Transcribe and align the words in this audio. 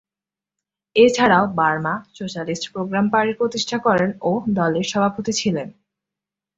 এছাড়াও, 0.95 1.45
Burma 1.55 1.93
socialist 2.15 2.65
programme 2.73 3.05
party 3.09 3.33
প্রতিষ্ঠা 3.37 3.77
করেন 3.77 4.09
ও 4.21 4.31
দলের 4.57 4.85
সভাপতি 4.91 5.31
ছিলেন। 5.33 5.67